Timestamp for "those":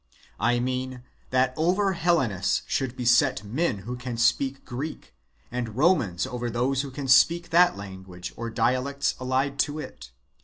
6.49-6.81